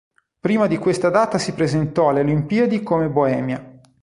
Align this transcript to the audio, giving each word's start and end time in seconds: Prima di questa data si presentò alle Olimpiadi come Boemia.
Prima 0.39 0.65
di 0.65 0.77
questa 0.77 1.11
data 1.11 1.37
si 1.37 1.53
presentò 1.53 2.09
alle 2.09 2.21
Olimpiadi 2.21 2.81
come 2.81 3.07
Boemia. 3.07 3.79